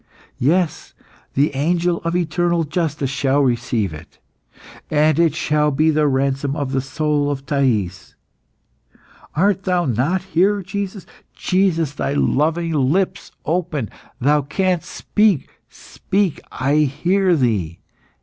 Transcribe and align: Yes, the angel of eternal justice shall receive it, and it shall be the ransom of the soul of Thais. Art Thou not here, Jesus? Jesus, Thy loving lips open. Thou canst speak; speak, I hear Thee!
Yes, 0.39 0.95
the 1.35 1.53
angel 1.53 1.97
of 2.01 2.15
eternal 2.15 2.63
justice 2.63 3.11
shall 3.11 3.41
receive 3.41 3.93
it, 3.93 4.17
and 4.89 5.19
it 5.19 5.35
shall 5.35 5.69
be 5.69 5.91
the 5.91 6.07
ransom 6.07 6.55
of 6.55 6.71
the 6.71 6.81
soul 6.81 7.29
of 7.29 7.45
Thais. 7.45 8.15
Art 9.35 9.61
Thou 9.65 9.85
not 9.85 10.23
here, 10.23 10.63
Jesus? 10.63 11.05
Jesus, 11.35 11.93
Thy 11.93 12.13
loving 12.13 12.71
lips 12.73 13.31
open. 13.45 13.91
Thou 14.19 14.41
canst 14.41 14.89
speak; 14.89 15.51
speak, 15.69 16.41
I 16.51 16.77
hear 16.77 17.35
Thee! 17.35 17.77